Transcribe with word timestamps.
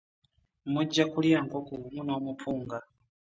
Mujja 0.71 1.03
kulya 1.11 1.39
nkoko 1.45 1.71
wamu 1.81 2.01
n'omupunga. 2.05 2.77